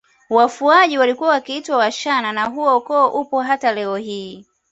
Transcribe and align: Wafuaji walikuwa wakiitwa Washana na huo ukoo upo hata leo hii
Wafuaji 0.29 0.97
walikuwa 0.97 1.29
wakiitwa 1.29 1.77
Washana 1.77 2.31
na 2.33 2.45
huo 2.45 2.77
ukoo 2.77 3.07
upo 3.07 3.41
hata 3.41 3.71
leo 3.73 3.95
hii 3.95 4.45